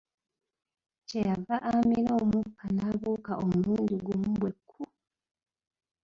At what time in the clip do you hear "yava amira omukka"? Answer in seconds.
1.29-2.65